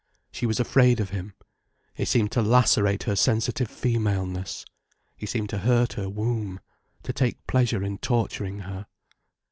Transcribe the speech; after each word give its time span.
She 0.31 0.47
was 0.47 0.59
afraid 0.59 0.99
of 0.99 1.11
him. 1.11 1.35
He 1.93 2.05
seemed 2.05 2.31
to 2.31 2.41
lacerate 2.41 3.03
her 3.03 3.15
sensitive 3.15 3.69
femaleness. 3.69 4.65
He 5.15 5.27
seemed 5.27 5.49
to 5.51 5.59
hurt 5.59 5.93
her 5.93 6.09
womb, 6.09 6.59
to 7.03 7.13
take 7.13 7.45
pleasure 7.45 7.83
in 7.83 7.99
torturing 7.99 8.61
her. 8.61 8.87